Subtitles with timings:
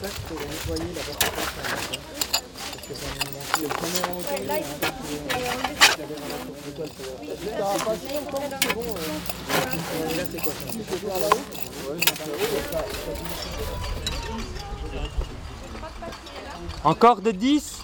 [0.00, 4.46] Ça qu'il faut nettoyer la porte Parce que ça nous manque le premier rangement.
[4.46, 4.80] Là, il faut
[8.62, 8.82] c'est bon.
[10.16, 11.44] Là, c'est quoi ça C'est par là-haut
[16.84, 17.82] Encore de 10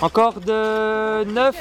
[0.00, 1.56] Encore de 9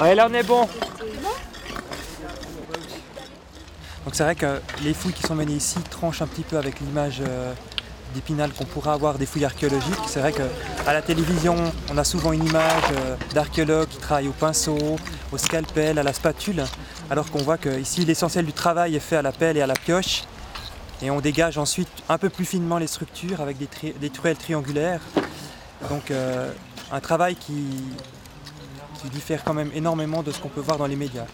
[0.00, 0.68] Ouais, là on est bon.
[4.04, 6.80] Donc c'est vrai que les fouilles qui sont menées ici tranchent un petit peu avec
[6.80, 7.54] l'image euh,
[8.14, 9.94] d'Épinal qu'on pourra avoir des fouilles archéologiques.
[10.06, 11.56] C'est vrai qu'à la télévision,
[11.90, 14.96] on a souvent une image euh, d'archéologues qui travaillent au pinceau,
[15.32, 16.64] au scalpel, à la spatule,
[17.10, 19.66] alors qu'on voit que ici l'essentiel du travail est fait à la pelle et à
[19.66, 20.24] la pioche.
[21.02, 25.00] Et on dégage ensuite un peu plus finement les structures avec des, truelles triangulaires.
[25.90, 26.52] Donc euh,
[26.94, 27.66] un travail qui,
[29.02, 31.26] qui diffère quand même énormément de ce qu'on peut voir dans les médias.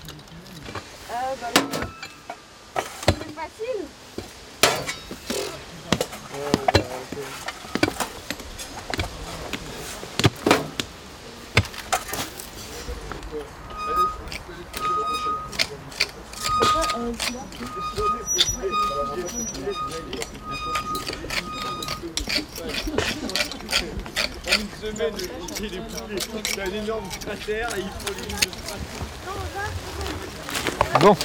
[31.00, 31.16] Bon.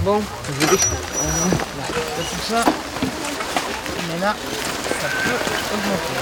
[0.00, 0.78] Bon, je vais tout
[2.48, 2.64] ça.
[4.08, 4.34] Mais là,
[5.00, 5.38] ça peut
[5.74, 6.16] augmenter.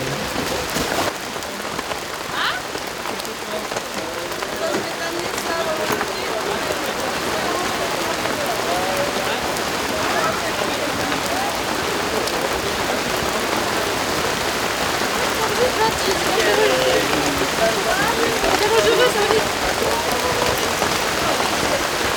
[18.60, 19.46] C'est bon, je veux, ça veut dire.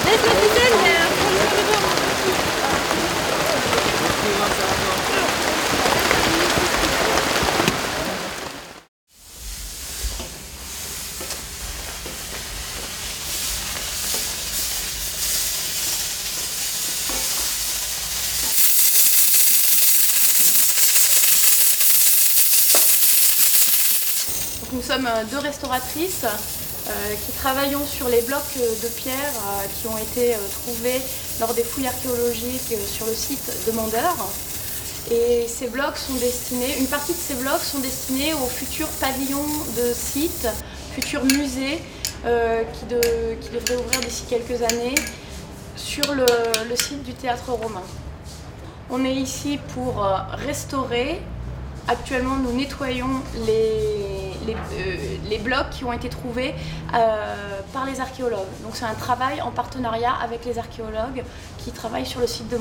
[0.06, 1.38] Laisse la ficelle, mais euh, prends le
[1.68, 1.96] devant.
[24.60, 26.92] Donc, nous sommes euh, deux restauratrices euh,
[27.26, 29.34] qui travaillons sur les blocs euh, de pierre
[29.82, 31.02] qui ont été trouvés
[31.40, 34.16] lors des fouilles archéologiques sur le site de Mandeur.
[35.10, 39.48] Et ces blocs sont destinés, une partie de ces blocs sont destinés aux futurs pavillons
[39.78, 40.48] de sites,
[40.94, 41.82] futurs musées
[42.24, 44.96] qui, de- devraient ouvrir d'ici quelques années
[45.78, 46.26] sur le,
[46.76, 47.84] site du théâtre romain.
[48.90, 50.06] On est ici pour
[50.46, 51.22] restaurer.
[51.88, 56.54] Actuellement, nous nettoyons euh, les blocs qui ont été trouvés
[56.94, 58.48] euh, par les archéologues.
[58.64, 61.24] Donc c'est un travail en partenariat avec les archéologues
[61.58, 62.58] qui travaillent sur le site de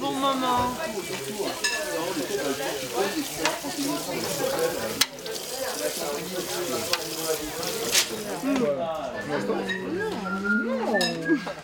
[0.00, 0.74] bon moment.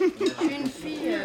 [0.00, 1.14] Je suis une fille.
[1.14, 1.24] euh,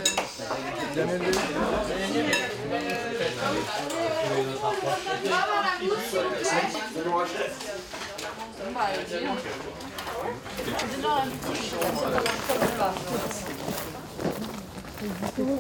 [15.40, 15.54] Élevé.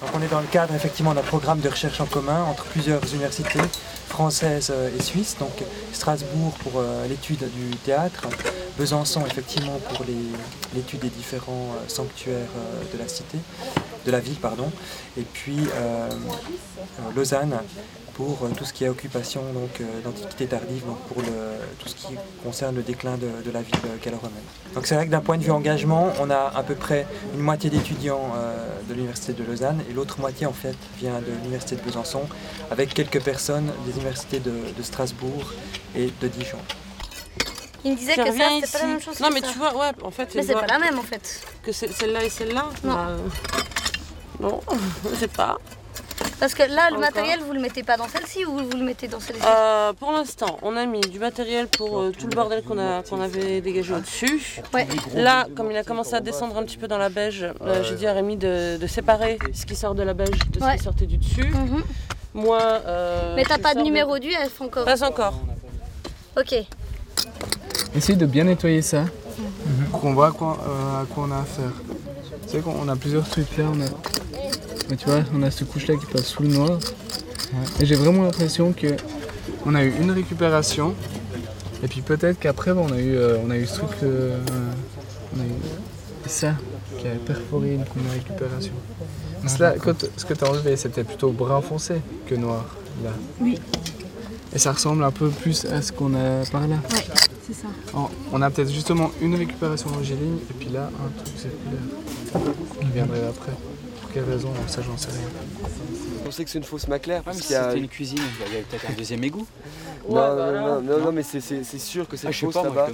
[0.00, 3.02] Donc on est dans le cadre effectivement d'un programme de recherche en commun entre plusieurs
[3.14, 3.60] universités
[4.20, 5.64] françaises euh, et suisses, donc
[5.94, 8.28] Strasbourg pour euh, l'étude du théâtre,
[8.78, 10.04] Besançon effectivement pour
[10.74, 12.54] l'étude des différents euh, sanctuaires
[12.92, 13.38] de la cité,
[14.06, 14.70] de la ville pardon,
[15.18, 17.58] et puis euh, euh, Lausanne
[18.14, 21.28] pour euh, tout ce qui est occupation donc d'antiquité tardive, donc pour le,
[21.78, 22.14] tout ce qui
[22.44, 23.74] concerne le déclin de, de la ville
[24.04, 24.42] gallo-romaine.
[24.74, 27.40] Donc c'est vrai que d'un point de vue engagement, on a à peu près une
[27.40, 31.76] moitié d'étudiants euh, de l'université de Lausanne et l'autre moitié en fait vient de l'université
[31.76, 32.22] de Besançon,
[32.70, 35.52] avec quelques personnes des universités de, de Strasbourg
[35.96, 36.58] et de Dijon.
[37.82, 39.46] Il me disait que ça, c'était pas la même chose Non, que mais ça.
[39.52, 41.40] tu vois, ouais, en fait, Mais c'est pas la même en fait.
[41.62, 42.66] que c'est celle-là et celle-là.
[42.84, 42.92] Non.
[42.92, 43.18] Bah, euh,
[44.40, 44.60] non,
[45.10, 45.58] je sais pas.
[46.38, 47.00] Parce que là, le Encore.
[47.00, 50.12] matériel, vous le mettez pas dans celle-ci ou vous le mettez dans celle-ci Euh, pour
[50.12, 54.60] l'instant, on a mis du matériel pour euh, tout le bordel qu'on avait dégagé au-dessus.
[54.74, 54.86] Ouais.
[55.14, 57.94] Là, comme il a commencé à descendre un petit peu dans la beige, euh, j'ai
[57.94, 60.76] dit à Rémi de, de séparer ce qui sort de la beige de ce Ouais.
[60.78, 61.44] qui sortait du dessus.
[61.46, 61.82] Mhm.
[62.34, 62.60] Moi.
[62.62, 65.34] euh, Mais t'as pas de numéro du F encore Pas encore.
[66.38, 66.54] Ok.
[67.94, 69.04] Essaye de bien nettoyer ça.
[69.90, 71.72] Pour qu'on voit à quoi, euh, à quoi on a affaire.
[72.44, 73.64] Tu sais qu'on a plusieurs trucs là.
[73.74, 73.84] On a...
[74.90, 76.78] Mais tu vois, on a cette couche là qui passe sous le noir.
[77.80, 78.88] Et j'ai vraiment l'impression que
[79.64, 80.94] on a eu une récupération.
[81.82, 83.90] Et puis peut-être qu'après bon, on, a eu, euh, on a eu ce truc.
[84.02, 84.36] euh,
[85.36, 85.48] on a eu
[86.26, 86.54] ça
[86.98, 88.72] qui a perforé une première récupération.
[89.46, 91.94] Cela, quand- ce que tu as enlevé, c'était plutôt brun foncé
[92.26, 92.66] que noir
[93.02, 93.10] là.
[93.40, 93.58] Oui.
[94.52, 96.76] Et ça ressemble un peu plus à ce qu'on a par là.
[96.92, 97.04] Ouais,
[97.46, 97.68] c'est ça.
[97.96, 102.44] Oh, on a peut-être justement une récupération longiligne et puis là un truc circulaire
[102.80, 103.52] qui viendrait après.
[104.12, 105.28] Pour quelle raison Ça j'en sais rien.
[106.26, 107.68] On sait que c'est une fausse Maclaire parce si qu'il y a.
[107.68, 109.46] c'était une cuisine, il y avait peut-être un deuxième égout.
[110.08, 111.40] Non, Ouais, non, bah non, non, non, mais c'est-
[111.78, 112.88] sûr que c'est Ah, sais fausse là-bas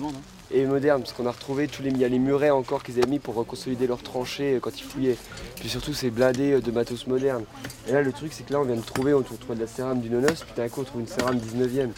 [0.51, 2.99] et moderne parce qu'on a retrouvé tous les il y a les murets encore qu'ils
[2.99, 5.17] avaient mis pour consolider leurs tranchées euh, quand ils fouillaient.
[5.57, 7.45] Puis surtout c'est blindé euh, de matos modernes.
[7.89, 9.67] Et là le truc c'est que là on vient de trouver, on trouve de la
[9.67, 11.91] cérame du nonos, puis d'un coup on trouve une cérame 19ème.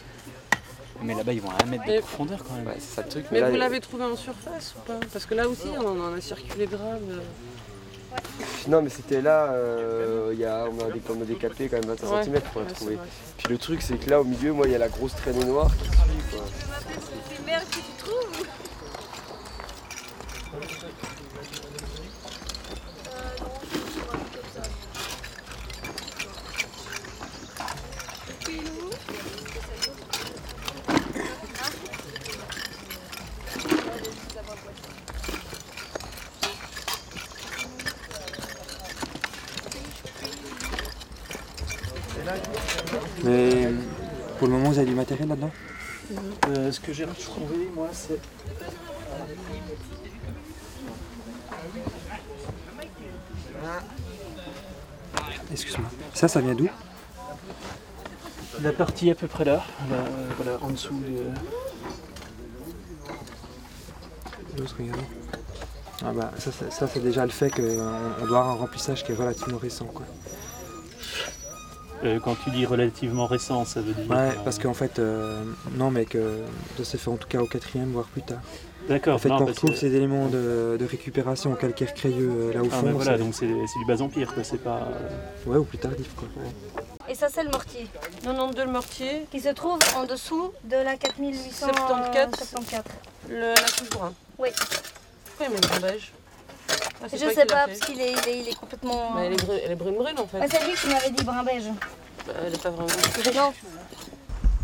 [1.03, 2.67] Mais là-bas, ils vont à un mètre de Et- profondeur quand même.
[2.67, 3.25] Ouais, c'est ça le truc.
[3.31, 4.99] Mais là, vous l'avez trouvé en surface ou pas?
[5.13, 6.99] Parce que là aussi, on en a circulé grave.
[8.69, 11.87] Non mais c'était là, euh, il y a, on a, on a décapé quand même
[11.97, 12.25] 25 Ouais.
[12.25, 12.99] cm pour la Ouais, c'est trouver.
[13.39, 15.45] Puis le truc c'est que là au milieu moi il y a la grosse traînée
[15.45, 15.97] noire qui suit
[16.31, 16.45] quoi.
[43.25, 43.69] Mais
[44.39, 45.51] pour le moment, vous avez du matériel là-dedans?
[46.49, 48.21] Euh, ce que j'ai retrouvé, moi, c'est
[55.53, 55.89] Excuse-moi.
[56.15, 56.69] Ça, ça vient d'où?
[58.63, 60.95] La partie à peu près là, là, euh, voilà, en dessous.
[60.99, 61.31] de-.
[66.05, 69.05] Ah bah ça, c'est- ça, c'est déjà le fait qu'on on doit avoir un remplissage
[69.05, 70.05] qui est relativement récent quoi.
[72.05, 74.09] Euh, quand tu dis relativement récent, ça veut dire.
[74.11, 75.43] Ouais, euh, parce qu'en fait, euh,
[75.77, 76.39] non mais que
[76.77, 78.39] ça s'est fait en tout cas au quatrième voire plus tard.
[78.89, 81.93] D'accord, En fait, non, qu'on parce retrouve que- ces éléments de, de récupération en calcaire
[81.93, 82.87] crayeux euh, là au Ah, fond.
[82.87, 84.89] mais voilà, donc c'est du bas empire, quoi, c'est pas.
[84.91, 86.29] euh, Ouais, ou plus tardif quoi.
[87.09, 87.87] Et ça, c'est le mortier
[88.23, 92.85] 92 le mortier, qui se trouve en dessous de la 4874.
[93.29, 94.13] le, la couche brun.
[94.39, 94.49] Oui.
[95.27, 96.13] Pourquoi il met le beige
[97.03, 99.15] Ah, Je sais pas, parce qu'il est, il est, il est complètement.
[99.15, 100.39] Bah, elle, est brune, elle est brune brune en fait.
[100.39, 101.65] Ouais, c'est lui qui m'avait dit brun beige.
[102.27, 102.89] Bah, elle est pas vraiment.
[102.89, 103.53] Non,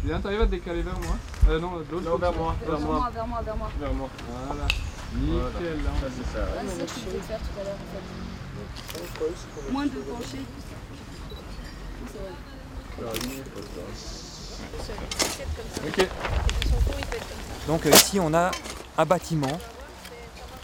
[0.03, 1.17] Julien, t'arrives à te décaler vers moi
[1.49, 2.55] Euh non, de l'autre vers moi.
[2.67, 3.11] Vers moi.
[3.15, 3.71] vers moi, vers moi.
[3.81, 4.09] Vers moi.
[4.47, 4.67] Voilà.
[5.15, 5.91] Nickel, là.
[6.01, 6.47] Ça, c'est ça.
[6.67, 9.73] C'est ce que je voulais faire tout à l'heure en fait.
[9.73, 10.39] Moins de pencher.
[15.87, 16.09] Ok.
[17.67, 18.51] Donc euh, ici on a
[18.97, 19.59] un bâtiment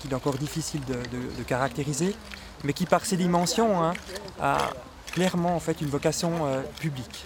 [0.00, 2.14] qu'il est encore difficile de, caractériser,
[2.64, 3.94] mais qui par ses dimensions hein,
[4.40, 4.58] a
[5.12, 7.24] clairement en fait une vocation euh, publique.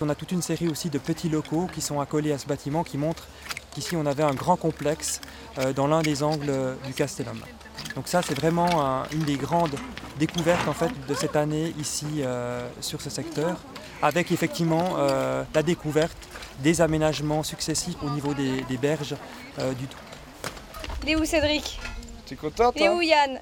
[0.00, 2.82] On a toute une série aussi de petits locaux qui sont accolés à ce bâtiment
[2.82, 3.26] qui montrent
[3.72, 5.20] qu'ici on avait un grand complexe
[5.58, 7.38] euh, dans l'un des angles euh, du Castellum.
[7.94, 9.76] Donc ça c'est vraiment un- une des grandes
[10.18, 12.22] découvertes en fait de cette année ici
[12.82, 13.56] sur ce secteur,
[14.02, 14.98] avec effectivement
[15.54, 16.18] la découverte
[16.58, 19.14] des aménagements successifs au niveau des, des berges
[19.78, 19.96] du Doubs.
[21.04, 21.80] Il est où Cédric?
[22.30, 23.40] T'es contente est où Yann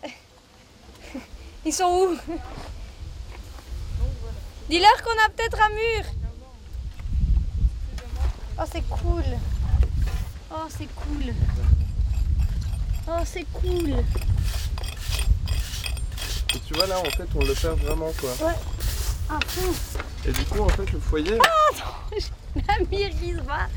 [1.67, 2.17] Ils sont où
[4.71, 6.05] Dis-leur qu'on a peut-être un mur.
[8.59, 9.25] Oh c'est cool.
[10.51, 11.35] Oh c'est cool.
[13.09, 13.91] Oh c'est cool.
[16.55, 18.31] Et tu vois là en fait on le perd vraiment quoi.
[18.47, 18.55] Ouais.
[19.29, 19.75] À fond
[20.27, 21.37] Et du coup en fait le foyer.
[22.55, 23.69] La mire qui se bat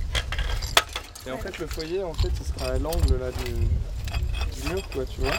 [1.27, 3.67] Et en fait le foyer en fait ce sera à l'angle là du,
[4.61, 5.31] du mur quoi tu vois.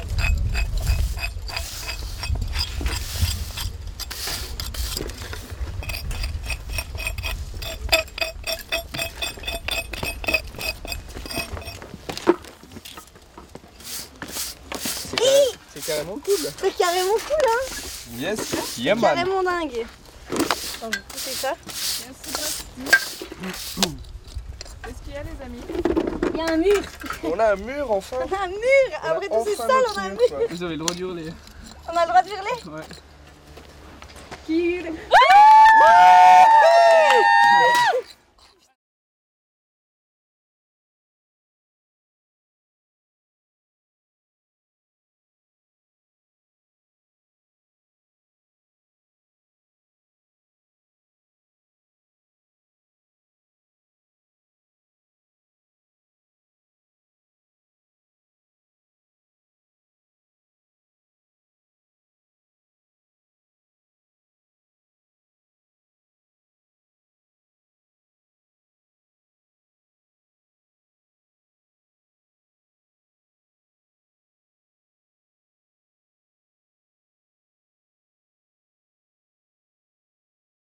[14.81, 16.35] C'est carré- C'est carrément cool.
[16.61, 17.75] C'est carrément cool hein
[18.19, 18.39] Yes,
[18.79, 19.15] yeah man.
[19.15, 19.87] Carrément dingue
[20.31, 21.55] Attends, je vais pousser ça.
[24.85, 25.63] Qu'est-ce qu'il y a les amis?
[26.35, 26.83] Il y a un mur
[27.25, 28.17] On a un mur enfin.
[28.21, 28.59] On a un mur
[29.03, 30.49] Après tous ces enfin salles, notre on a un mur.
[30.51, 31.33] Vous avez le droit d'hurler.
[31.93, 32.83] On a le droit de hurler Ouais.
[34.47, 34.93] Qui hurle?